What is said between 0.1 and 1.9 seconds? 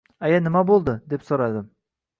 Aya, nima boʻldi?– deb soʻradim.